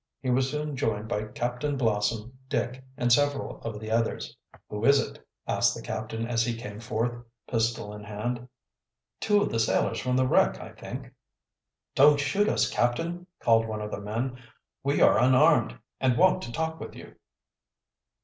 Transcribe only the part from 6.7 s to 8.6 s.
forth, pistol in hand.